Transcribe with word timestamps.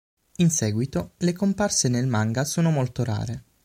In 0.37 0.49
seguito, 0.49 1.11
le 1.17 1.31
comparse 1.33 1.87
nel 1.87 2.07
manga 2.07 2.43
sono 2.43 2.71
molto 2.71 3.03
rare. 3.03 3.43